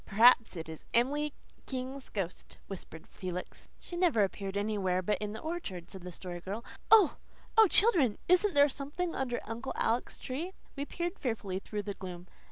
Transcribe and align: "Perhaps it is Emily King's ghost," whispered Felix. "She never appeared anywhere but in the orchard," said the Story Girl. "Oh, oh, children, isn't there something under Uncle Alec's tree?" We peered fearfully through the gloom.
"Perhaps 0.03 0.55
it 0.55 0.67
is 0.67 0.83
Emily 0.95 1.31
King's 1.67 2.09
ghost," 2.09 2.57
whispered 2.65 3.05
Felix. 3.05 3.69
"She 3.79 3.95
never 3.95 4.23
appeared 4.23 4.57
anywhere 4.57 5.03
but 5.03 5.19
in 5.19 5.33
the 5.33 5.39
orchard," 5.39 5.91
said 5.91 6.01
the 6.01 6.11
Story 6.11 6.39
Girl. 6.41 6.65
"Oh, 6.89 7.17
oh, 7.55 7.67
children, 7.67 8.17
isn't 8.27 8.55
there 8.55 8.67
something 8.67 9.13
under 9.13 9.39
Uncle 9.45 9.73
Alec's 9.75 10.17
tree?" 10.17 10.53
We 10.75 10.85
peered 10.85 11.19
fearfully 11.19 11.59
through 11.59 11.83
the 11.83 11.93
gloom. 11.93 12.25